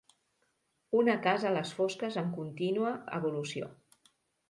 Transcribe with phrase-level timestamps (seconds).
[1.01, 3.73] Una casa a les fosques en contínua evolució.